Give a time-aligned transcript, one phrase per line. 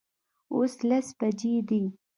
[0.53, 1.83] اوس لس بجې دي